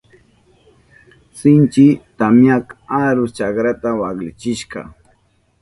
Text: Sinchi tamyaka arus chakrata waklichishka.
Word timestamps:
Sinchi 1.37 1.87
tamyaka 2.19 2.73
arus 3.01 3.31
chakrata 3.37 3.89
waklichishka. 3.99 4.79